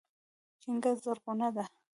چينکه 0.61 0.91
زرغونه 1.03 1.49
ده 1.55 1.65